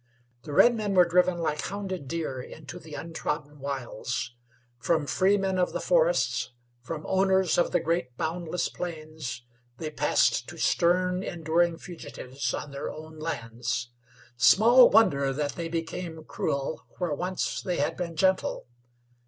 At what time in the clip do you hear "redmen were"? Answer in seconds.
0.53-1.05